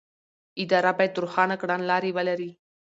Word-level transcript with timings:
اداره 0.63 0.91
باید 0.97 1.19
روښانه 1.21 1.55
کړنلارې 1.61 2.11
ولري. 2.17 2.51